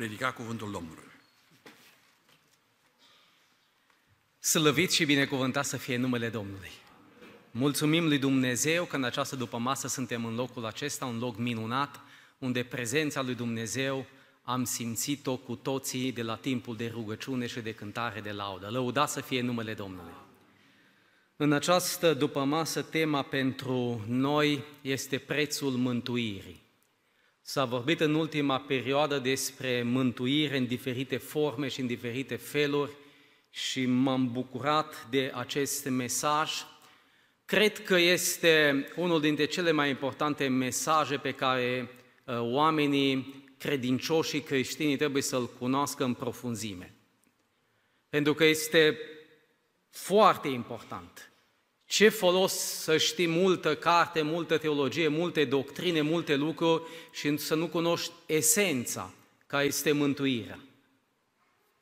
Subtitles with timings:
[0.00, 1.04] predica cuvântul Domnului.
[4.38, 6.70] Slăvit și binecuvântat să fie numele Domnului.
[7.50, 12.00] Mulțumim lui Dumnezeu că în această după masă suntem în locul acesta, un loc minunat,
[12.38, 14.06] unde prezența lui Dumnezeu
[14.42, 18.68] am simțit-o cu toții de la timpul de rugăciune și de cântare de laudă.
[18.70, 20.14] Lăuda să fie numele Domnului.
[21.36, 26.69] În această după masă, tema pentru noi este prețul mântuirii.
[27.50, 32.92] S-a vorbit în ultima perioadă despre mântuire în diferite forme și în diferite feluri
[33.50, 36.52] și m-am bucurat de acest mesaj.
[37.44, 41.90] Cred că este unul dintre cele mai importante mesaje pe care
[42.24, 46.94] uh, oamenii credincioși și creștinii trebuie să-l cunoască în profunzime.
[48.08, 48.98] Pentru că este
[49.90, 51.29] foarte important.
[51.90, 56.82] Ce folos să știi multă carte, multă teologie, multe doctrine, multe lucruri
[57.12, 59.12] și să nu cunoști esența
[59.46, 60.58] care este mântuirea.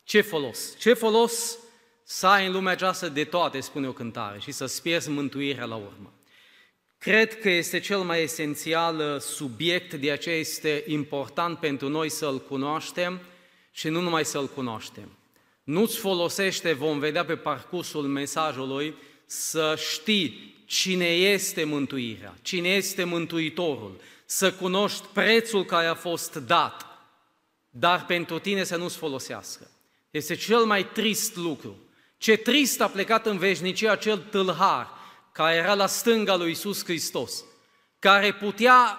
[0.05, 0.77] Ce folos?
[0.79, 1.59] Ce folos
[2.03, 5.77] să ai în lumea aceasta de toate, spune o cântare, și să-ți pierzi mântuirea la
[5.77, 6.13] urmă.
[6.99, 12.41] Cred că este cel mai esențial uh, subiect, de aceea este important pentru noi să-l
[12.41, 13.21] cunoaștem
[13.71, 15.09] și nu numai să-l cunoaștem.
[15.63, 18.95] Nu-ți folosește, vom vedea pe parcursul mesajului,
[19.31, 26.87] să știi cine este mântuirea, cine este mântuitorul, să cunoști prețul care a fost dat,
[27.71, 29.71] dar pentru tine să nu-ți folosească.
[30.11, 31.77] Este cel mai trist lucru.
[32.17, 34.89] Ce trist a plecat în veșnicie acel tâlhar
[35.33, 37.45] care era la stânga lui Isus Hristos,
[37.99, 38.99] care putea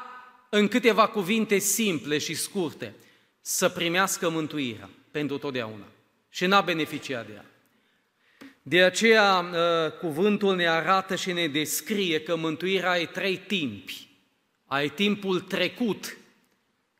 [0.49, 2.95] în câteva cuvinte simple și scurte
[3.41, 5.85] să primească mântuirea pentru totdeauna
[6.29, 7.45] și n-a beneficiat de ea.
[8.61, 14.07] De aceea ă, cuvântul ne arată și ne descrie că mântuirea ai trei timpi.
[14.65, 16.17] Ai timpul trecut,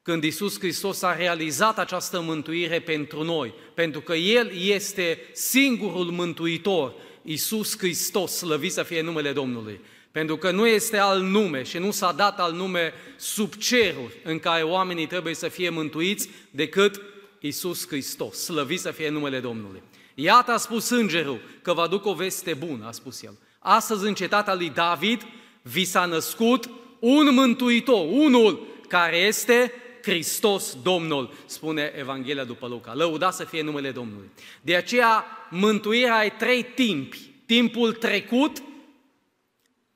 [0.02, 6.94] când Isus Hristos a realizat această mântuire pentru noi, pentru că El este singurul mântuitor,
[7.22, 9.80] Isus Hristos, slăvit să fie numele Domnului.
[10.12, 14.40] Pentru că nu este al nume și nu s-a dat al nume sub ceruri în
[14.40, 17.02] care oamenii trebuie să fie mântuiți decât
[17.40, 19.82] Isus Hristos, slăvit să fie numele Domnului.
[20.22, 23.38] Iată a spus îngerul că vă aduc o veste bună, a spus el.
[23.60, 25.26] Astăzi în cetatea lui David
[25.62, 26.70] vi s-a născut
[27.00, 32.94] un mântuitor, unul care este Hristos Domnul, spune Evanghelia după Luca.
[32.94, 34.30] Lăuda să fie numele Domnului.
[34.62, 37.32] De aceea, mântuirea ai trei timpi.
[37.46, 38.64] Timpul trecut,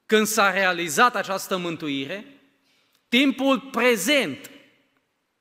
[0.06, 2.26] când s-a realizat această mântuire,
[3.10, 4.52] timpul prezent,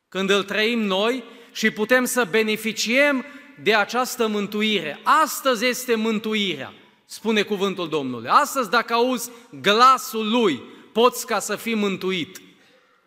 [0.09, 3.25] când îl trăim noi și putem să beneficiem
[3.63, 5.01] de această mântuire.
[5.03, 6.73] Astăzi este mântuirea,
[7.05, 8.29] spune cuvântul Domnului.
[8.29, 9.31] Astăzi, dacă auzi
[9.61, 12.41] glasul Lui, poți ca să fii mântuit.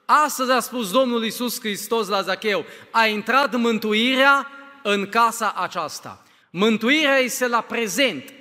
[0.05, 4.47] Astăzi a spus Domnul Iisus Hristos la Zacheu, a intrat mântuirea
[4.83, 6.23] în casa aceasta.
[6.49, 8.33] Mântuirea este la prezent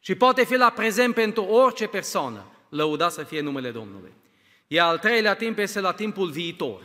[0.00, 2.44] și poate fi la prezent pentru orice persoană.
[2.68, 4.12] Lăuda să fie numele Domnului.
[4.66, 6.82] Iar al treilea timp este la timpul viitor,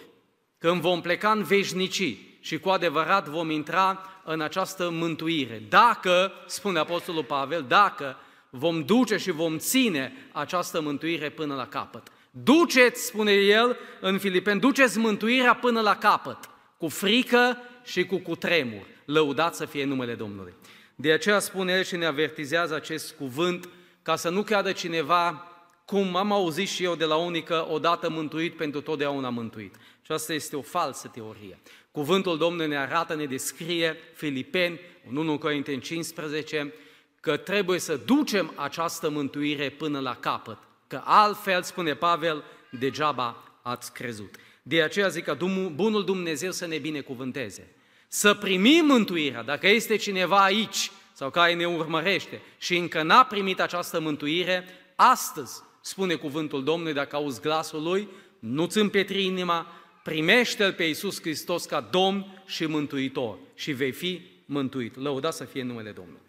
[0.58, 5.64] când vom pleca în veșnicii și cu adevărat vom intra în această mântuire.
[5.70, 8.18] Dacă, spune Apostolul Pavel, dacă
[8.50, 12.08] vom duce și vom ține această mântuire până la capăt.
[12.32, 16.38] Duceți, spune el în Filipen, duceți mântuirea până la capăt,
[16.78, 18.86] cu frică și cu cutremur.
[19.06, 20.54] Lăudați să fie numele Domnului.
[20.96, 23.70] De aceea spune el și ne avertizează acest cuvânt,
[24.02, 25.44] ca să nu creadă cineva,
[25.86, 29.76] cum am auzit și eu de la unii că odată mântuit pentru totdeauna mântuit.
[30.02, 31.60] Și asta este o falsă teorie.
[31.92, 34.80] Cuvântul Domnului ne arată, ne descrie Filipeni,
[35.10, 36.74] în 1 Corinteni 15,
[37.20, 40.58] că trebuie să ducem această mântuire până la capăt
[40.90, 42.44] că altfel, spune Pavel,
[42.80, 44.36] degeaba ați crezut.
[44.62, 45.38] De aceea zic că
[45.74, 47.76] bunul Dumnezeu să ne binecuvânteze.
[48.08, 53.60] Să primim mântuirea, dacă este cineva aici sau care ne urmărește și încă n-a primit
[53.60, 58.08] această mântuire, astăzi, spune cuvântul Domnului, dacă auzi glasul Lui,
[58.40, 59.68] nu-ți împietri inima,
[60.04, 64.96] primește-L pe Iisus Hristos ca Domn și Mântuitor și vei fi mântuit.
[64.96, 66.22] Lăuda să fie numele Domnului.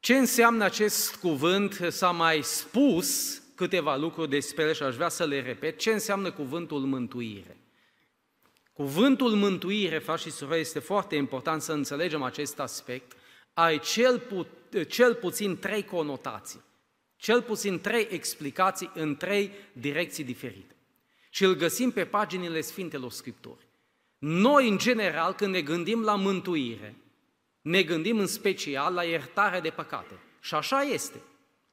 [0.00, 1.86] Ce înseamnă acest cuvânt?
[1.88, 5.78] S-a mai spus câteva lucruri despre el și aș vrea să le repet.
[5.78, 7.56] Ce înseamnă cuvântul mântuire?
[8.72, 13.12] Cuvântul mântuire, frați și surori, este foarte important să înțelegem acest aspect.
[13.54, 14.46] Ai cel, pu-
[14.88, 16.60] cel puțin trei conotații,
[17.16, 20.74] cel puțin trei explicații în trei direcții diferite.
[21.30, 23.66] Și îl găsim pe paginile Sfintelor Scripturi.
[24.18, 26.96] Noi, în general, când ne gândim la mântuire,
[27.60, 30.18] ne gândim în special la iertarea de păcate.
[30.40, 31.20] Și așa este.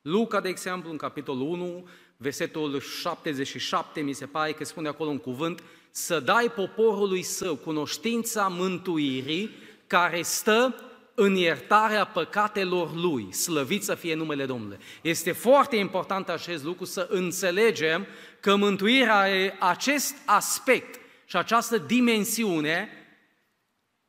[0.02, 1.88] Luca, de exemplu, în capitolul 1,
[2.18, 8.48] versetul 77, mi se pare că spune acolo un cuvânt, să dai poporului său cunoștința
[8.48, 9.50] mântuirii
[9.88, 10.76] care stă
[11.16, 13.34] în iertarea păcatelor lui.
[13.34, 14.78] Slăvit să fie numele Domnului.
[15.02, 18.06] Este foarte important acest lucru să înțelegem
[18.40, 22.90] că mântuirea are acest aspect și această dimensiune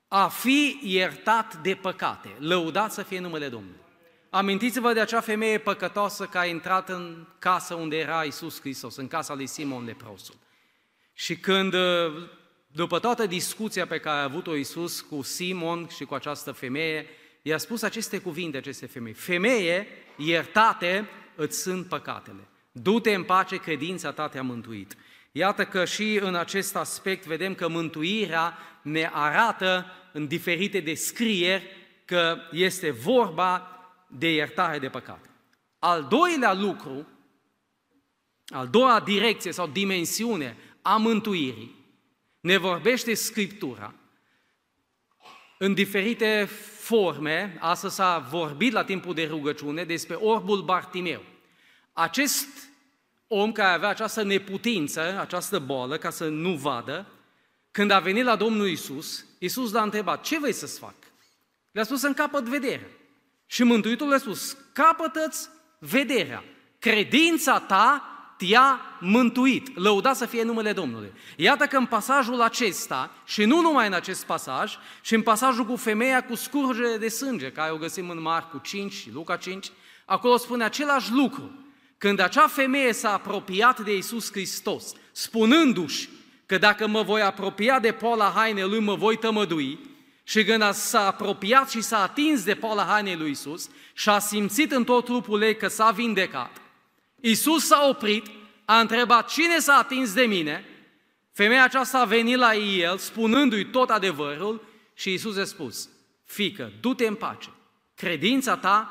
[0.08, 2.28] a fi iertat de păcate.
[2.38, 3.80] Lăudat să fie numele Domnului.
[4.30, 9.08] Amintiți-vă de acea femeie păcătoasă care a intrat în casa unde era Isus Hristos, în
[9.08, 10.34] casa lui Simon leprosul.
[11.12, 11.74] Și când,
[12.76, 17.06] după toată discuția pe care a avut-o Isus cu Simon și cu această femeie,
[17.42, 19.12] i-a spus aceste cuvinte aceste femei.
[19.12, 19.86] Femeie,
[20.16, 22.48] iertate îți sunt păcatele.
[22.72, 24.96] Du-te în pace, credința ta te-a mântuit.
[25.32, 31.64] Iată că și în acest aspect vedem că mântuirea ne arată în diferite descrieri
[32.04, 33.68] că este vorba
[34.06, 35.28] de iertare de păcate.
[35.78, 37.06] Al doilea lucru,
[38.46, 41.76] al doua direcție sau dimensiune a mântuirii,
[42.46, 43.94] ne vorbește Scriptura
[45.58, 46.48] în diferite
[46.78, 47.56] forme.
[47.60, 51.22] Astăzi s-a vorbit la timpul de rugăciune despre orbul Bartimeu.
[51.92, 52.48] Acest
[53.26, 57.06] om care avea această neputință, această boală, ca să nu vadă,
[57.70, 60.94] când a venit la Domnul Isus, Isus l-a întrebat, ce vrei să-ți fac?
[61.72, 62.90] Le-a spus să capăt vedere.
[63.46, 66.44] Și Mântuitorul le-a spus, capătă-ți vederea.
[66.78, 69.78] Credința ta te-a mântuit.
[69.78, 71.12] Lăuda să fie numele Domnului.
[71.36, 75.76] Iată că în pasajul acesta, și nu numai în acest pasaj, și în pasajul cu
[75.76, 79.66] femeia cu scurgere de sânge, care o găsim în Marcu 5 și Luca 5,
[80.04, 81.50] acolo spune același lucru.
[81.98, 86.08] Când acea femeie s-a apropiat de Isus Hristos, spunându-și
[86.46, 89.78] că dacă mă voi apropia de poala hainei lui, mă voi tămădui,
[90.24, 94.72] și când s-a apropiat și s-a atins de poala hainei lui Isus și a simțit
[94.72, 96.50] în tot trupul ei că s-a vindecat,
[97.20, 98.26] Isus s-a oprit,
[98.64, 100.64] a întrebat cine s-a atins de mine,
[101.32, 104.64] femeia aceasta a venit la el spunându-i tot adevărul
[104.94, 105.88] și Isus a spus,
[106.24, 107.48] fică, du-te în pace,
[107.94, 108.90] credința ta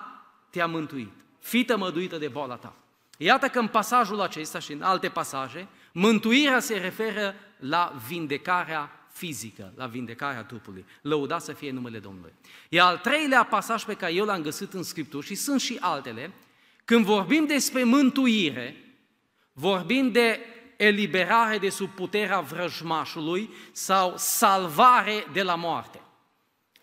[0.49, 2.75] te-a mântuit, fii tămăduită de boala ta.
[3.17, 9.73] Iată că în pasajul acesta și în alte pasaje, mântuirea se referă la vindecarea fizică,
[9.75, 10.85] la vindecarea trupului.
[11.01, 12.33] Lăuda să fie numele Domnului.
[12.69, 16.31] E al treilea pasaj pe care eu l-am găsit în Scriptură și sunt și altele.
[16.85, 18.75] Când vorbim despre mântuire,
[19.53, 20.39] vorbim de
[20.77, 26.01] eliberare de sub puterea vrăjmașului sau salvare de la moarte.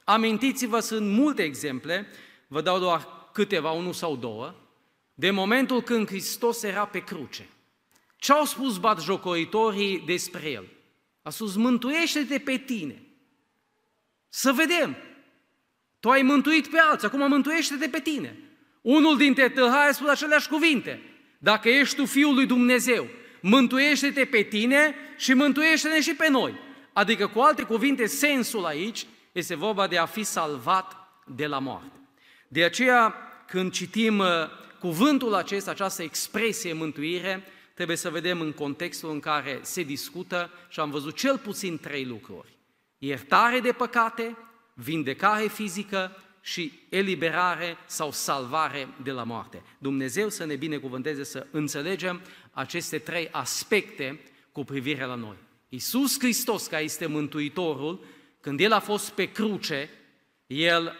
[0.05, 2.07] Amintiți-vă, sunt multe exemple,
[2.47, 4.55] vă dau doar câteva, unul sau două,
[5.15, 7.49] de momentul când Hristos era pe cruce.
[8.17, 10.69] Ce au spus batjocoritorii despre El?
[11.23, 13.03] A spus, mântuiește-te pe tine.
[14.29, 14.97] Să vedem.
[16.01, 18.52] Tu ai mântuit pe alții, acum mântuiește-te pe tine.
[18.83, 21.01] Unul dintre tăhari a spus aceleași cuvinte.
[21.39, 23.07] Dacă ești tu Fiul lui Dumnezeu,
[23.41, 26.55] mântuiește-te pe tine și mântuiește-ne și pe noi.
[26.93, 30.97] Adică, cu alte cuvinte, sensul aici este vorba de a fi salvat
[31.27, 32.01] de la moarte.
[32.49, 33.15] De aceea,
[33.47, 34.27] când citim uh,
[34.79, 37.45] cuvântul acesta, această expresie mântuire,
[37.75, 42.05] trebuie să vedem în contextul în care se discută și am văzut cel puțin trei
[42.05, 42.59] lucruri.
[42.99, 44.37] Iertare de păcate,
[44.75, 49.63] vindecare fizică și eliberare sau salvare de la moarte.
[49.79, 54.21] Dumnezeu să ne binecuvânteze să înțelegem aceste trei aspecte
[54.53, 55.37] cu privire la noi.
[55.69, 58.05] Iisus Hristos, care este Mântuitorul,
[58.41, 59.91] când El a fost pe cruce,
[60.47, 60.97] El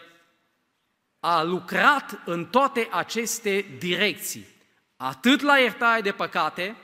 [1.19, 4.45] a lucrat în toate aceste direcții
[4.97, 6.75] atât la iertare de păcate,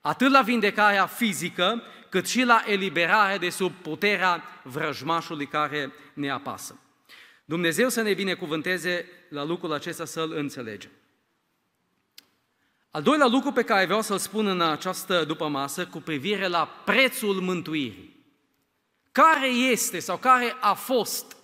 [0.00, 6.78] atât la vindecarea fizică, cât și la eliberare de sub puterea vrăjmașului care ne apasă.
[7.48, 10.90] Dumnezeu să ne binecuvânteze la lucrul acesta să-l înțelegem.
[12.90, 16.66] Al doilea lucru pe care vreau să-l spun în această după masă cu privire la
[16.84, 18.16] prețul mântuirii.
[19.12, 21.36] Care este sau care a fost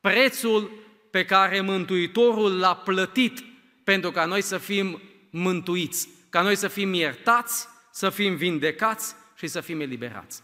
[0.00, 0.70] prețul
[1.10, 3.44] pe care Mântuitorul l-a plătit
[3.84, 5.00] pentru ca noi să fim
[5.30, 10.42] mântuiți, ca noi să fim iertați, să fim vindecați și să fim eliberați.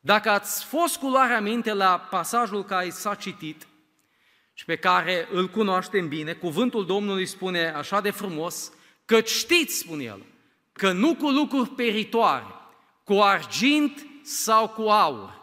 [0.00, 3.66] Dacă ați fost cu luarea minte la pasajul care s-a citit
[4.60, 8.72] și pe care îl cunoaștem bine, cuvântul Domnului spune așa de frumos,
[9.04, 10.22] că știți, spune el,
[10.72, 12.46] că nu cu lucruri peritoare,
[13.04, 15.40] cu argint sau cu aur,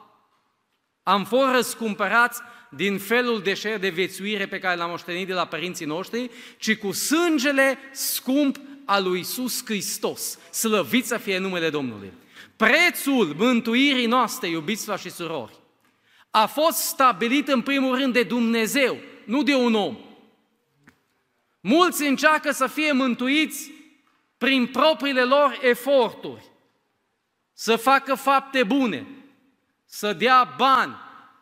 [1.04, 5.46] am fost răscumpărați din felul de șer de viețuire pe care l-am moștenit de la
[5.46, 10.40] părinții noștri, ci cu sângele scump a lui Iisus Hristos.
[10.52, 12.12] Slăvit să fie numele Domnului.
[12.56, 15.54] Prețul mântuirii noastre, iubiți și surori,
[16.38, 19.98] a fost stabilit în primul rând de Dumnezeu, nu de un om.
[21.60, 23.72] Mulți încearcă să fie mântuiți
[24.38, 26.44] prin propriile lor eforturi,
[27.54, 29.08] să facă fapte bune,
[29.86, 30.96] să dea bani,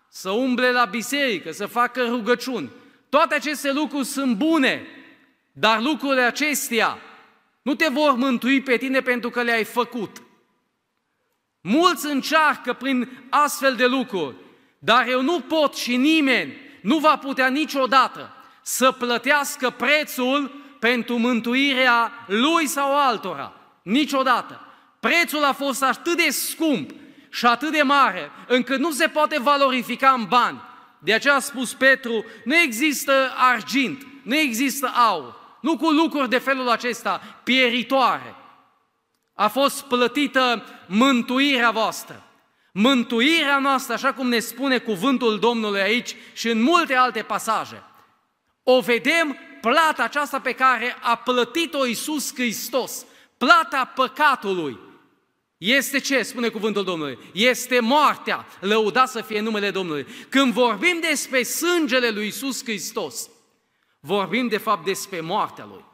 [0.09, 2.71] să umble la biserică, să facă rugăciuni.
[3.09, 4.87] Toate aceste lucruri sunt bune,
[5.51, 6.97] dar lucrurile acestea
[7.61, 10.21] nu te vor mântui pe tine pentru că le-ai făcut.
[11.61, 14.43] Mulți încearcă prin astfel de lucruri,
[14.79, 22.11] dar eu nu pot și nimeni nu va putea niciodată să plătească prețul pentru mântuirea
[22.27, 23.53] lui sau altora.
[23.81, 24.59] Niciodată.
[24.99, 26.91] Prețul a fost atât de scump
[27.29, 30.61] și atât de mare, încât nu se poate valorifica în bani.
[30.99, 36.37] De aceea a spus Petru, nu există argint, nu există aur, nu cu lucruri de
[36.37, 38.35] felul acesta pieritoare.
[39.33, 42.23] A fost plătită mântuirea voastră.
[42.77, 47.83] Mântuirea noastră, așa cum ne spune cuvântul Domnului aici și în multe alte pasaje,
[48.63, 53.05] o vedem plata aceasta pe care a plătit-o Iisus Hristos,
[53.37, 54.79] plata păcatului,
[55.57, 57.17] este ce, spune cuvântul Domnului?
[57.33, 60.07] Este moartea, lăuda să fie numele Domnului.
[60.29, 63.29] Când vorbim despre sângele lui Iisus Hristos,
[63.99, 65.85] vorbim de fapt despre moartea Lui.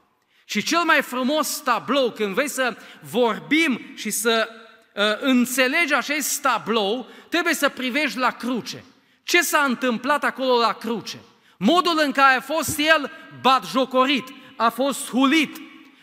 [0.45, 4.60] Și cel mai frumos tablou, când vrei să vorbim și să uh,
[5.19, 8.83] înțelegi acest tablou, trebuie să privești la cruce.
[9.23, 11.17] Ce s-a întâmplat acolo la cruce?
[11.57, 15.57] Modul în care a fost el batjocorit, a fost hulit,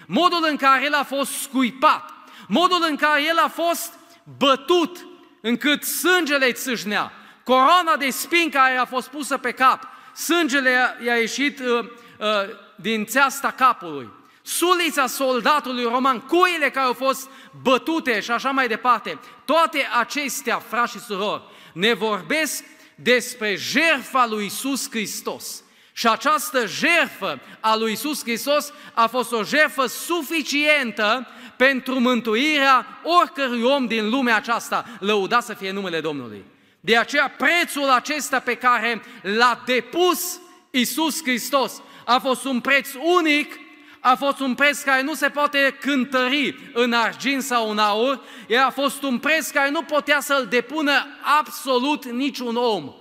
[0.06, 2.10] modul în care el a fost scuipat,
[2.48, 3.92] modul în care el a fost
[4.38, 5.06] bătut
[5.40, 7.12] încât sângele țâșnea,
[7.44, 11.84] coroana de spin care a fost pusă pe cap, sângele i-a ieșit uh,
[12.18, 12.26] uh,
[12.74, 14.10] din țeasta capului,
[14.48, 17.28] sulița soldatului roman, cuile care au fost
[17.62, 22.64] bătute și așa mai departe, toate acestea, frați și surori, ne vorbesc
[22.94, 25.62] despre jertfa lui Isus Hristos.
[25.92, 31.26] Și această jertfă a lui Isus Hristos a fost o jertfă suficientă
[31.56, 34.84] pentru mântuirea oricărui om din lumea aceasta.
[35.00, 36.44] Lăuda să fie numele Domnului.
[36.80, 40.40] De aceea prețul acesta pe care l-a depus
[40.70, 41.72] Isus Hristos
[42.04, 42.88] a fost un preț
[43.18, 43.67] unic,
[44.00, 48.62] a fost un preț care nu se poate cântări în argint sau în aur, el
[48.62, 51.06] a fost un preț care nu putea să-l depună
[51.38, 52.92] absolut niciun om.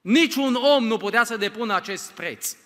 [0.00, 2.56] Niciun om nu putea să depună acest preț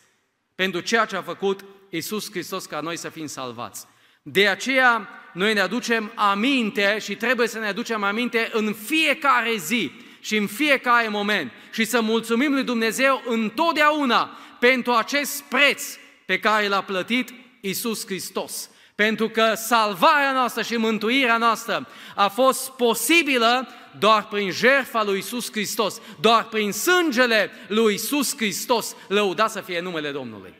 [0.54, 3.86] pentru ceea ce a făcut Isus Hristos ca noi să fim salvați.
[4.22, 9.90] De aceea noi ne aducem aminte și trebuie să ne aducem aminte în fiecare zi
[10.20, 15.84] și în fiecare moment și să mulțumim lui Dumnezeu întotdeauna pentru acest preț
[16.26, 17.32] pe care l-a plătit
[17.68, 18.70] Isus Hristos.
[18.94, 23.68] Pentru că salvarea noastră și mântuirea noastră a fost posibilă
[23.98, 29.80] doar prin jertfa lui Isus Hristos, doar prin sângele lui Isus Hristos, lăuda să fie
[29.80, 30.54] numele Domnului.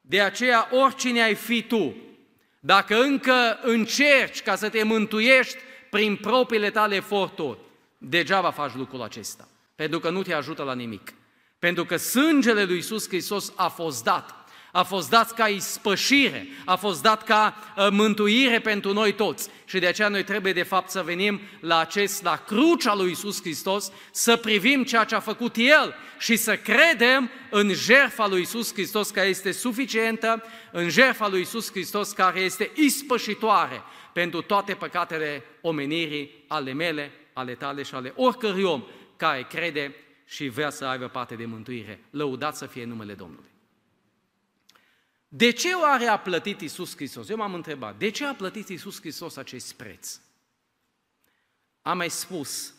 [0.00, 1.96] De aceea, oricine ai fi tu,
[2.60, 5.56] dacă încă încerci ca să te mântuiești
[5.90, 7.58] prin propriile tale eforturi,
[7.98, 11.12] degeaba faci lucrul acesta, pentru că nu te ajută la nimic.
[11.58, 16.76] Pentru că sângele lui Isus Hristos a fost dat a fost dat ca ispășire, a
[16.76, 19.48] fost dat ca uh, mântuire pentru noi toți.
[19.64, 23.40] Și de aceea noi trebuie de fapt să venim la acest, la crucea lui Isus
[23.40, 28.72] Hristos, să privim ceea ce a făcut El și să credem în jertfa lui Isus
[28.72, 33.82] Hristos care este suficientă, în jertfa lui Isus Hristos care este ispășitoare
[34.12, 38.84] pentru toate păcatele omenirii, ale mele, ale tale și ale oricărui om
[39.16, 39.94] care crede
[40.26, 42.00] și vrea să aibă parte de mântuire.
[42.10, 43.57] Lăudat să fie numele Domnului.
[45.28, 47.28] De ce oare a plătit Isus Hristos?
[47.28, 50.20] Eu m-am întrebat, de ce a plătit Isus Hristos acest preț?
[51.82, 52.74] Am mai spus,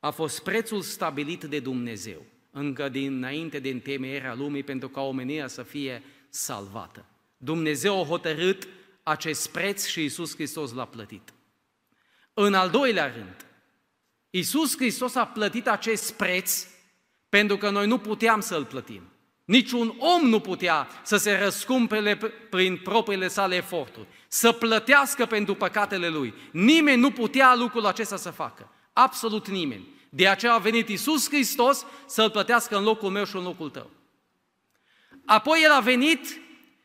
[0.00, 5.62] a fost prețul stabilit de Dumnezeu, încă dinainte de întemeierea lumii, pentru ca omenia să
[5.62, 7.04] fie salvată.
[7.36, 8.68] Dumnezeu a hotărât
[9.02, 11.32] acest preț și Isus Hristos l-a plătit.
[12.34, 13.46] În al doilea rând,
[14.30, 16.66] Isus Hristos a plătit acest preț
[17.28, 19.02] pentru că noi nu puteam să-l plătim.
[19.44, 22.16] Niciun om nu putea să se răscumpele
[22.50, 26.34] prin propriile sale eforturi, să plătească pentru păcatele lui.
[26.50, 28.70] Nimeni nu putea lucrul acesta să facă.
[28.92, 29.88] Absolut nimeni.
[30.08, 33.90] De aceea a venit Isus Hristos să-l plătească în locul meu și în locul tău.
[35.26, 36.40] Apoi El a venit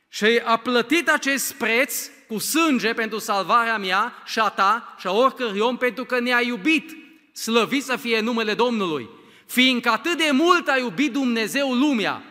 [0.09, 5.11] și a plătit acest preț cu sânge pentru salvarea mea și a ta și a
[5.11, 6.97] oricărui om pentru că ne-a iubit.
[7.33, 9.09] Slăvit să fie numele Domnului.
[9.45, 12.23] Fiindcă atât de mult a iubit Dumnezeu lumea,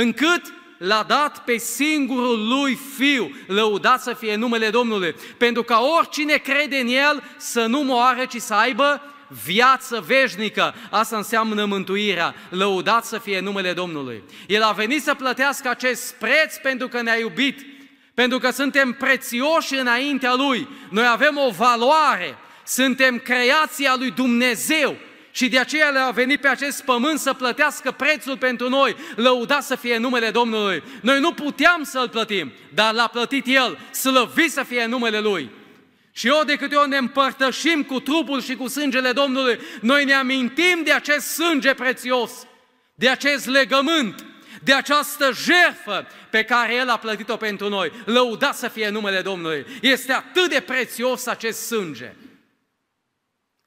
[0.00, 0.42] încât
[0.78, 6.76] l-a dat pe singurul lui Fiu, lăudat să fie numele Domnului, pentru ca oricine crede
[6.76, 9.02] în El să nu moară, ci să aibă
[9.44, 10.74] viață veșnică.
[10.90, 12.34] Asta înseamnă mântuirea.
[12.48, 14.22] Lăudat să fie numele Domnului.
[14.46, 17.66] El a venit să plătească acest preț pentru că ne-a iubit,
[18.14, 20.68] Pentru că suntem prețioși înaintea Lui.
[20.90, 22.38] Noi avem o valoare.
[22.64, 24.96] Suntem creația lui Dumnezeu.
[25.38, 28.96] Și de aceea le-a venit pe acest pământ să plătească prețul pentru noi.
[29.16, 30.82] Lăuda să fie numele Domnului.
[31.02, 33.78] Noi nu puteam să-L plătim, dar l-a plătit El.
[33.90, 35.50] Slăvit să fie numele Lui.
[36.12, 40.12] Și eu de câte ori ne împărtășim cu trupul și cu sângele Domnului, noi ne
[40.12, 42.32] amintim de acest sânge prețios,
[42.94, 44.24] de acest legământ,
[44.62, 47.92] de această jerfă pe care El a plătit-o pentru noi.
[48.04, 49.66] Lăudat să fie numele Domnului.
[49.80, 52.14] Este atât de prețios acest sânge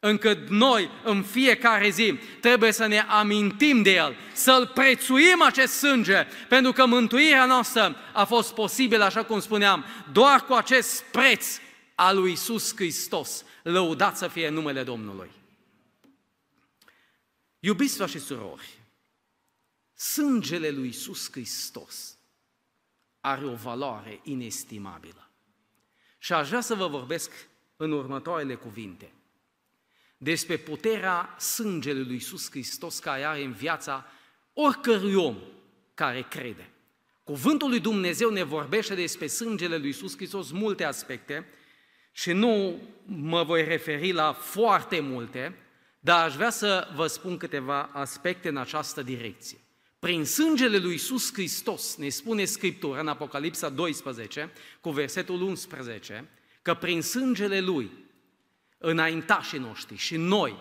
[0.03, 6.25] încât noi în fiecare zi trebuie să ne amintim de El, să-L prețuim acest sânge,
[6.49, 11.59] pentru că mântuirea noastră a fost posibilă, așa cum spuneam, doar cu acest preț
[11.95, 13.45] al lui Isus Hristos.
[13.63, 15.31] Lăudat să fie numele Domnului.
[17.59, 18.69] Iubiți și surori,
[19.93, 22.17] sângele lui Isus Hristos
[23.19, 25.29] are o valoare inestimabilă.
[26.17, 27.31] Și aș vrea să vă vorbesc
[27.75, 29.11] în următoarele cuvinte
[30.23, 34.05] despre puterea sângelui lui Iisus Hristos care are în viața
[34.53, 35.35] oricărui om
[35.93, 36.69] care crede.
[37.23, 41.45] Cuvântul lui Dumnezeu ne vorbește despre sângele lui Iisus Hristos multe aspecte
[42.11, 45.55] și nu mă voi referi la foarte multe,
[45.99, 49.57] dar aș vrea să vă spun câteva aspecte în această direcție.
[49.99, 54.51] Prin sângele lui Iisus Hristos, ne spune Scriptura în Apocalipsa 12,
[54.81, 56.29] cu versetul 11,
[56.61, 57.91] că prin sângele Lui,
[58.81, 60.55] înaintașii noștri și noi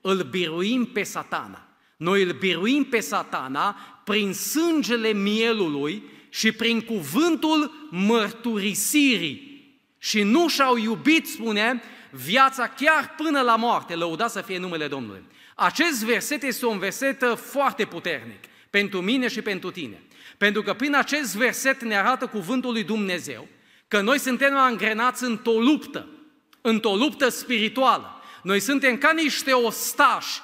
[0.00, 1.68] îl biruim pe satana.
[1.96, 9.48] Noi îl biruim pe satana prin sângele mielului și prin cuvântul mărturisirii.
[9.98, 15.22] Și nu și-au iubit, spune, viața chiar până la moarte, lăudat să fie numele Domnului.
[15.54, 20.02] Acest verset este un verset foarte puternic pentru mine și pentru tine.
[20.38, 23.48] Pentru că prin acest verset ne arată cuvântul lui Dumnezeu
[23.88, 26.08] că noi suntem angrenați într-o luptă,
[26.60, 28.22] într-o luptă spirituală.
[28.42, 30.40] Noi suntem ca niște ostași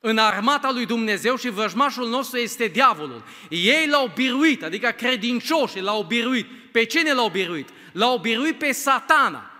[0.00, 3.24] în armata lui Dumnezeu și vrăjmașul nostru este diavolul.
[3.48, 6.46] Ei l-au biruit, adică credincioșii l-au biruit.
[6.72, 7.68] Pe cine l-au biruit?
[7.92, 9.50] L-au biruit pe satana.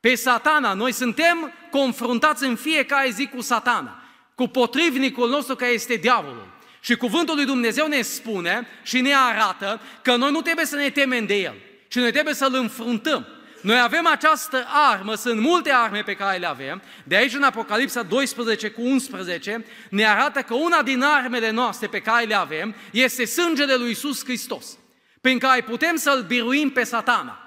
[0.00, 0.74] Pe satana.
[0.74, 4.02] Noi suntem confruntați în fiecare zi cu satana,
[4.34, 6.52] cu potrivnicul nostru care este diavolul.
[6.80, 10.90] Și cuvântul lui Dumnezeu ne spune și ne arată că noi nu trebuie să ne
[10.90, 11.54] temem de el,
[11.88, 13.26] ci noi trebuie să-l înfruntăm.
[13.64, 18.02] Noi avem această armă, sunt multe arme pe care le avem, de aici în Apocalipsa
[18.02, 23.24] 12 cu 11 ne arată că una din armele noastre pe care le avem este
[23.24, 24.78] sângele lui Iisus Hristos,
[25.20, 27.38] prin care putem să-l biruim pe satana.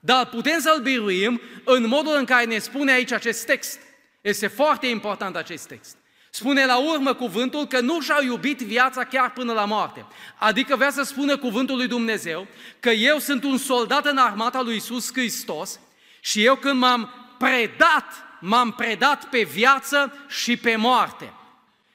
[0.00, 3.80] Dar putem să-l biruim în modul în care ne spune aici acest text.
[4.20, 5.96] Este foarte important acest text.
[6.34, 10.06] Spune la urmă cuvântul că nu și-au iubit viața chiar până la moarte.
[10.38, 12.46] Adică vrea să spună cuvântul lui Dumnezeu
[12.80, 15.80] că eu sunt un soldat în armata lui Isus Hristos
[16.20, 18.04] și eu când m-am predat,
[18.40, 21.32] m-am predat pe viață și pe moarte.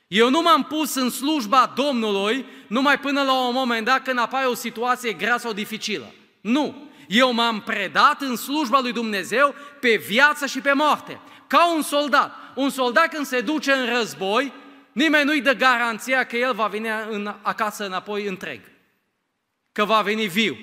[0.08, 4.45] Eu nu m-am pus în slujba Domnului numai până la un moment dat când apare
[4.45, 6.13] o situație grea sau dificilă.
[6.41, 6.88] Nu!
[7.10, 12.39] Eu m-am predat în slujba lui Dumnezeu pe viață și pe moarte, ca un soldat
[12.60, 14.54] un soldat când se duce în război,
[14.91, 18.62] nimeni nu-i dă garanția că el va veni în, acasă înapoi întreg.
[19.72, 20.58] Că va veni viu.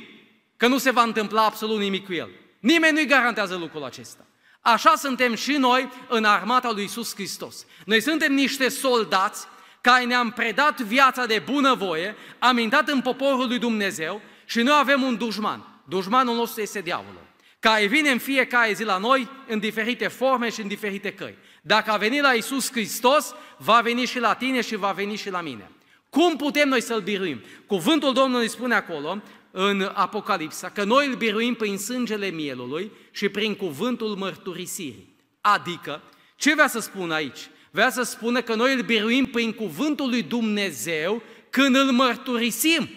[0.57, 2.31] Că nu se va întâmpla absolut nimic cu el.
[2.61, 4.27] Nimeni nu-i garantează lucrul acesta.
[4.61, 7.67] Așa suntem și noi în armata lui Isus Hristos.
[7.85, 9.47] Noi suntem niște soldați
[9.81, 15.03] care ne-am predat viața de bunăvoie, am intrat în poporul lui Dumnezeu și noi avem
[15.03, 15.76] un dușman.
[15.89, 17.27] Dușmanul nostru este diavolul,
[17.59, 21.35] care vine în fiecare zi la noi în diferite forme și în diferite căi.
[21.63, 25.31] Dacă a venit la Isus Hristos, va veni și la tine și va veni și
[25.31, 25.71] la mine.
[26.11, 27.41] Cum putem noi să-L biruim?
[27.67, 33.55] Cuvântul Domnului spune acolo, în Apocalipsa, că noi îl biruim prin sângele mielului și prin
[33.55, 35.15] cuvântul mărturisirii.
[35.41, 36.03] Adică,
[36.37, 37.39] ce vrea să spun aici?
[37.71, 42.89] Vrea să spună că noi îl biruim prin cuvântul lui Dumnezeu când îl mărturisim.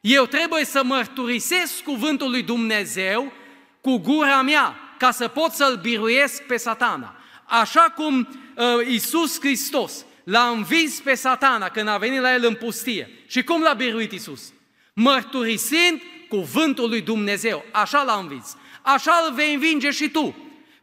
[0.00, 3.32] Eu trebuie să mărturisesc cuvântul lui Dumnezeu
[3.80, 7.16] cu gura mea, ca să pot să-l biruiesc pe satana.
[7.44, 12.54] Așa cum uh, Isus Hristos l-a învins pe satana când a venit la el în
[12.54, 13.10] pustie.
[13.26, 14.52] Și cum l-a biruit Isus?
[14.92, 17.64] Mărturisind cuvântul lui Dumnezeu.
[17.72, 18.56] Așa l-a învins.
[18.82, 20.36] Așa îl vei învinge și tu.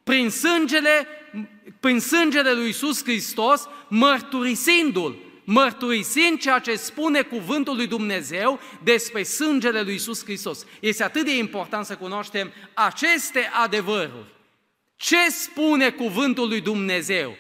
[0.04, 1.08] Prin sângele,
[1.80, 5.16] prin sângele lui Isus Hristos, mărturisindu-l
[5.50, 10.66] mărturisind ceea ce spune cuvântul lui Dumnezeu despre sângele lui Isus Hristos.
[10.80, 14.36] Este atât de important să cunoaștem aceste adevăruri.
[14.96, 17.38] Ce spune cuvântul lui Dumnezeu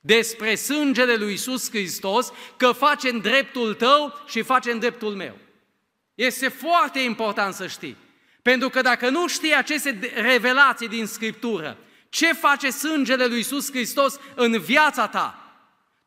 [0.00, 5.36] despre sângele lui Isus Hristos că face în dreptul tău și face în dreptul meu?
[6.14, 7.96] Este foarte important să știi.
[8.42, 14.18] Pentru că dacă nu știi aceste revelații din Scriptură, ce face sângele lui Iisus Hristos
[14.34, 15.43] în viața ta,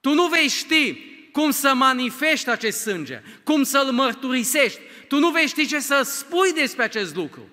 [0.01, 0.97] tu nu vei ști
[1.31, 6.53] cum să manifesti acest sânge, cum să-l mărturisești, tu nu vei ști ce să spui
[6.53, 7.49] despre acest lucru.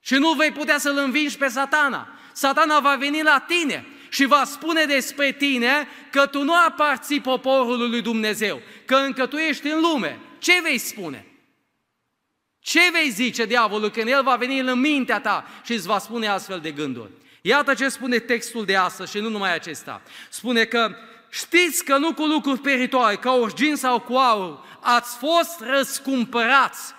[0.00, 2.08] Și nu vei putea să-l învingi pe satana.
[2.32, 7.88] Satana va veni la tine și va spune despre tine că tu nu aparții poporului
[7.88, 10.20] lui Dumnezeu, că încă tu ești în lume.
[10.38, 11.26] Ce vei spune?
[12.60, 16.26] Ce vei zice diavolul când el va veni în mintea ta și îți va spune
[16.26, 17.10] astfel de gânduri?
[17.42, 20.02] Iată ce spune textul de astăzi și nu numai acesta.
[20.28, 20.96] Spune că
[21.30, 26.94] știți că nu cu lucruri peritoare, ca orgin sau cu aur, ați fost răscumpărați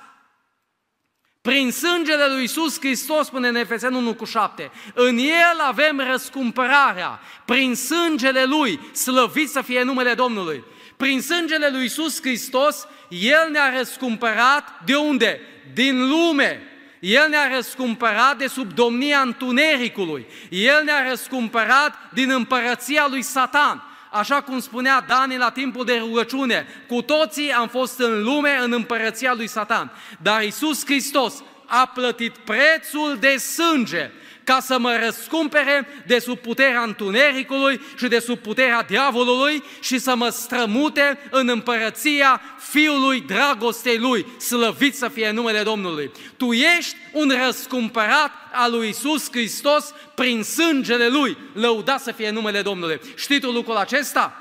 [1.41, 7.19] prin sângele lui Iisus Hristos, spune în Efeseni 1 cu 7, în El avem răscumpărarea,
[7.45, 10.63] prin sângele Lui, slăvit să fie numele Domnului.
[10.97, 15.41] Prin sângele lui Iisus Hristos, El ne-a răscumpărat de unde?
[15.73, 16.61] Din lume.
[16.99, 20.25] El ne-a răscumpărat de sub domnia întunericului.
[20.49, 23.90] El ne-a răscumpărat din împărăția lui Satan.
[24.13, 28.71] Așa cum spunea Dani la timpul de rugăciune, cu toții am fost în lume, în
[28.71, 29.91] împărăția lui Satan.
[30.21, 31.33] Dar Isus Hristos
[31.65, 34.11] a plătit prețul de sânge
[34.43, 40.15] ca să mă răscumpere de sub puterea întunericului și de sub puterea diavolului și să
[40.15, 46.11] mă strămute în împărăția Fiului dragostei Lui, slăvit să fie numele Domnului.
[46.37, 52.61] Tu ești un răscumpărat al lui Isus Hristos prin sângele Lui, lăudat să fie numele
[52.61, 53.01] Domnului.
[53.15, 54.35] Știți tu lucrul acesta?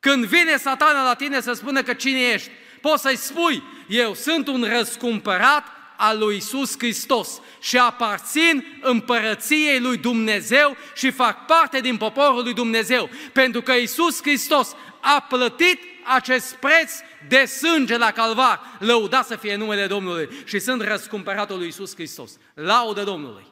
[0.00, 2.50] Când vine satana la tine să spună că cine ești,
[2.80, 9.96] poți să-i spui, eu sunt un răscumpărat al lui Isus Hristos și aparțin împărăției lui
[9.96, 13.10] Dumnezeu și fac parte din poporul lui Dumnezeu.
[13.32, 15.80] Pentru că Isus Hristos a plătit
[16.14, 16.92] acest preț
[17.28, 18.60] de sânge la calvar.
[18.78, 22.30] Lăudat să fie numele Domnului și sunt răscumpăratul lui Isus Hristos.
[22.54, 23.46] Laudă Domnului!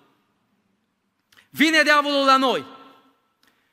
[1.50, 2.64] Vine diavolul la noi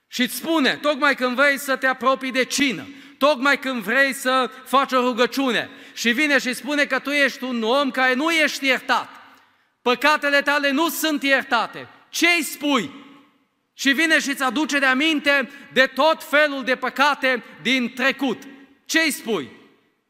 [0.08, 2.88] și îți spune, tocmai când vrei să te apropii de cină,
[3.28, 7.64] tocmai când vrei să faci o rugăciune și vine și spune că tu ești un
[7.64, 9.10] om care nu ești iertat,
[9.82, 12.92] păcatele tale nu sunt iertate, ce îi spui?
[13.74, 18.42] Și vine și îți aduce de aminte de tot felul de păcate din trecut.
[18.86, 19.50] Ce îi spui?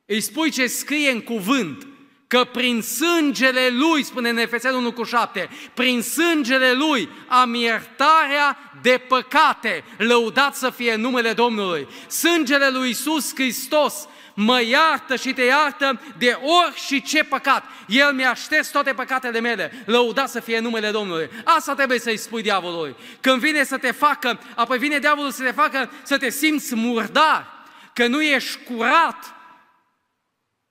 [0.05, 1.87] Îi spui ce scrie în cuvânt,
[2.31, 8.57] că prin sângele Lui, spune în Efeseni 1 cu 7, prin sângele Lui am iertarea
[8.81, 11.87] de păcate, lăudat să fie numele Domnului.
[12.07, 17.63] Sângele Lui Iisus Hristos mă iartă și te iartă de ori și ce păcat.
[17.87, 21.29] El mi-a șters toate păcatele mele, lăudat să fie numele Domnului.
[21.43, 22.95] Asta trebuie să-i spui diavolului.
[23.21, 27.47] Când vine să te facă, apoi vine diavolul să te facă să te simți murdar,
[27.93, 29.40] că nu ești curat,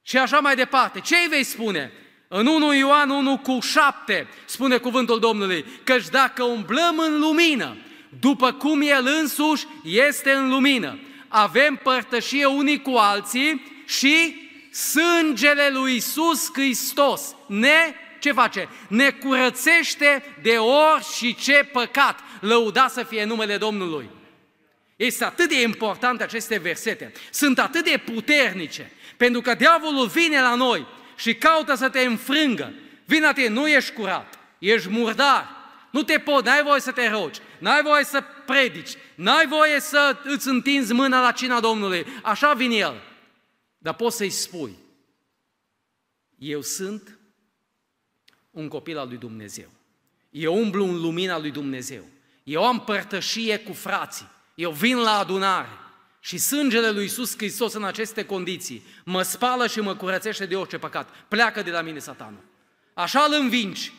[0.02, 1.00] și așa mai departe.
[1.00, 1.92] Ce îi vei spune?
[2.28, 7.76] În 1 Ioan 1 cu 7 spune cuvântul Domnului, căci dacă umblăm în lumină,
[8.20, 15.94] după cum El însuși este în lumină, avem părtășie unii cu alții și sângele lui
[15.94, 18.68] Isus Hristos ne, ce face?
[18.88, 22.20] Ne curățește de ori și ce păcat.
[22.40, 24.10] Lăuda să fie numele Domnului.
[24.96, 30.54] Este atât de important aceste versete, sunt atât de puternice, pentru că diavolul vine la
[30.54, 32.72] noi și caută să te înfrângă.
[33.04, 35.48] Vine la tine, nu ești curat, ești murdar,
[35.90, 40.16] nu te poți, n-ai voie să te rogi, n-ai voie să predici, n-ai voie să
[40.24, 42.06] îți întinzi mâna la cina Domnului.
[42.22, 43.02] Așa vine el.
[43.78, 44.76] Dar poți să-i spui,
[46.38, 47.18] eu sunt
[48.50, 49.68] un copil al lui Dumnezeu.
[50.30, 52.04] Eu umblu în lumina lui Dumnezeu.
[52.42, 54.28] Eu am părtășie cu frații.
[54.54, 55.68] Eu vin la adunare.
[56.20, 60.78] Și sângele lui Iisus Hristos în aceste condiții mă spală și mă curățește de orice
[60.78, 61.09] păcat.
[61.28, 62.44] Pleacă de la mine satanul.
[62.94, 63.92] Așa îl învingi,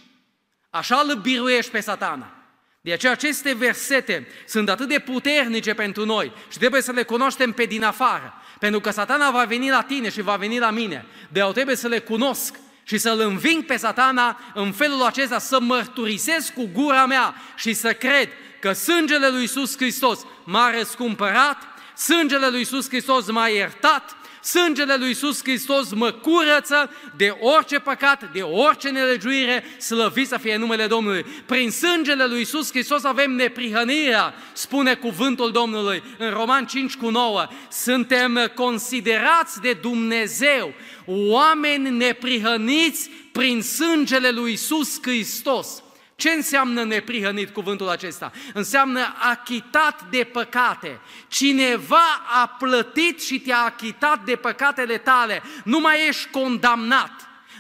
[0.69, 2.36] așa îl biruiești pe satana.
[2.81, 7.51] De aceea aceste versete sunt atât de puternice pentru noi și trebuie să le cunoaștem
[7.51, 8.34] pe din afară.
[8.60, 11.05] Pentru că satana va veni la tine și va veni la mine.
[11.29, 15.60] De aceea trebuie să le cunosc și să-l înving pe satana în felul acesta, să
[15.60, 18.29] mărturisesc cu gura mea și să cred
[18.60, 21.57] că sângele lui Iisus Hristos m-a răscumpărat
[22.05, 28.31] Sângele lui Iisus Hristos m-a iertat, sângele lui Iisus Hristos mă curăță de orice păcat,
[28.31, 31.25] de orice nelegiuire, slăvit să fie numele Domnului.
[31.45, 37.47] Prin sângele lui Iisus Hristos avem neprihănirea, spune cuvântul Domnului în Roman 5 cu 9.
[37.71, 40.73] Suntem considerați de Dumnezeu
[41.05, 45.83] oameni neprihăniți prin sângele lui Iisus Hristos.
[46.21, 48.31] Ce înseamnă neprihănit cuvântul acesta?
[48.53, 50.99] Înseamnă achitat de păcate.
[51.27, 55.41] Cineva a plătit și te-a achitat de păcatele tale.
[55.63, 57.12] Nu mai ești condamnat.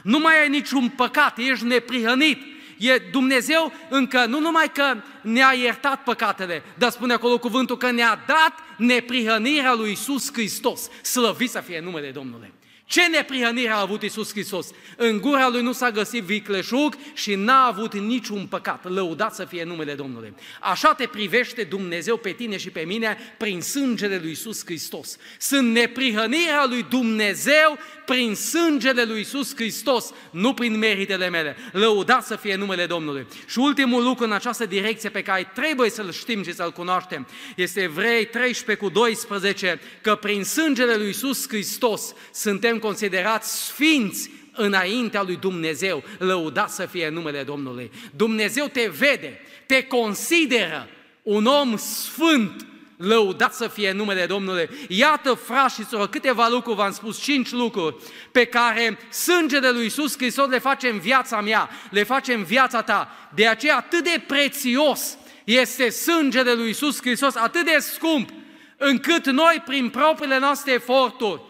[0.03, 2.41] Nu mai ai niciun păcat, ești neprihănit.
[2.77, 8.23] E Dumnezeu încă nu numai că ne-a iertat păcatele, dar spune acolo cuvântul că ne-a
[8.27, 10.89] dat neprihănirea lui Isus Hristos.
[11.01, 12.53] Slăvit să fie numele Domnului.
[12.91, 14.67] Ce neprihănire a avut Isus Hristos?
[14.97, 18.89] În gura lui nu s-a găsit vicleșug și n-a avut niciun păcat.
[18.89, 20.33] Lăudat să fie numele Domnului.
[20.59, 25.17] Așa te privește Dumnezeu pe tine și pe mine prin sângele lui Isus Hristos.
[25.39, 31.55] Sunt neprihănirea lui Dumnezeu prin sângele lui Isus Hristos, nu prin meritele mele.
[31.71, 33.27] Lăudat să fie numele Domnului.
[33.47, 37.81] Și ultimul lucru în această direcție pe care trebuie să-l știm și să-l cunoaștem este
[37.81, 45.35] Evrei 13 cu 12, că prin sângele lui Isus Hristos suntem considerați sfinți înaintea lui
[45.35, 46.03] Dumnezeu.
[46.17, 47.91] Lăudat să fie numele Domnului.
[48.15, 50.87] Dumnezeu te vede, te consideră
[51.23, 52.65] un om sfânt,
[53.01, 54.69] Lăudat să fie numele Domnului.
[54.87, 57.95] Iată, frați și soră, câteva lucruri, v-am spus, cinci lucruri
[58.31, 62.81] pe care sângele lui Iisus Hristos le face în viața mea, le face în viața
[62.81, 63.29] ta.
[63.35, 68.29] De aceea atât de prețios este sângele lui Iisus Hristos, atât de scump,
[68.77, 71.41] încât noi, prin propriile noastre eforturi,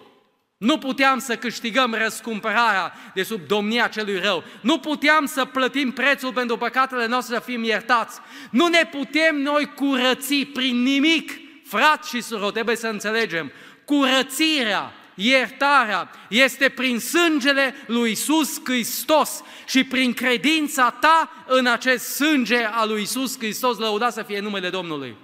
[0.61, 4.43] nu puteam să câștigăm răscumpărarea de sub domnia celui rău.
[4.61, 8.19] Nu puteam să plătim prețul pentru păcatele noastre să fim iertați.
[8.51, 11.31] Nu ne putem noi curăți prin nimic.
[11.65, 13.51] Frat și sură, trebuie să înțelegem.
[13.85, 22.63] Curățirea, iertarea este prin sângele lui Isus Hristos și prin credința ta în acest sânge
[22.63, 25.15] al lui Isus Hristos, lăudat să fie numele Domnului.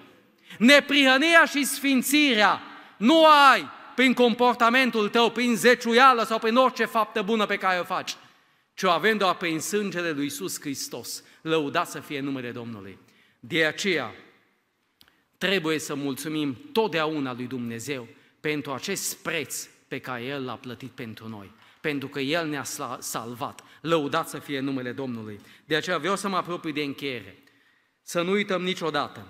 [0.57, 2.61] Neprihănirea și sfințirea
[2.97, 7.83] nu ai prin comportamentul tău, prin zeciuială sau prin orice faptă bună pe care o
[7.83, 8.15] faci,
[8.73, 11.23] ci o avem doar prin sângele lui Iisus Hristos.
[11.41, 12.99] Lăudat să fie numele Domnului.
[13.39, 14.13] De aceea,
[15.37, 18.07] trebuie să mulțumim totdeauna lui Dumnezeu
[18.39, 22.65] pentru acest preț pe care El l-a plătit pentru noi, pentru că El ne-a
[22.99, 23.63] salvat.
[23.81, 25.39] Lăudat să fie numele Domnului.
[25.65, 27.43] De aceea vreau să mă apropii de încheiere.
[28.01, 29.27] Să nu uităm niciodată,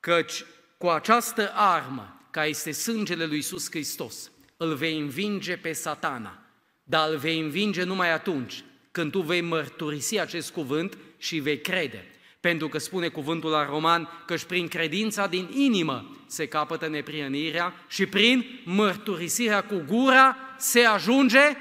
[0.00, 0.44] căci
[0.78, 6.38] cu această armă care este sângele lui Iisus Hristos, îl vei învinge pe satana,
[6.84, 12.04] dar îl vei învinge numai atunci când tu vei mărturisi acest cuvânt și vei crede.
[12.40, 17.74] Pentru că spune cuvântul la Roman că și prin credința din inimă se capătă neprienirea
[17.88, 21.56] și prin mărturisirea cu gura se ajunge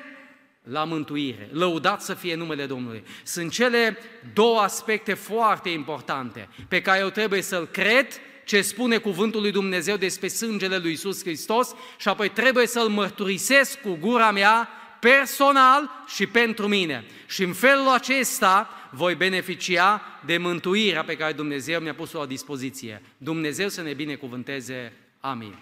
[0.64, 1.50] la mântuire.
[1.52, 3.04] Lăudat să fie numele Domnului.
[3.24, 3.98] Sunt cele
[4.34, 8.08] două aspecte foarte importante pe care eu trebuie să-l cred
[8.45, 13.81] ce spune cuvântul lui Dumnezeu despre sângele lui Isus Hristos și apoi trebuie să-l mărturisesc
[13.81, 17.05] cu gura mea personal și pentru mine.
[17.27, 23.01] Și în felul acesta voi beneficia de mântuirea pe care Dumnezeu mi-a pus-o la dispoziție.
[23.17, 24.93] Dumnezeu să ne binecuvânteze.
[25.19, 25.55] Amin.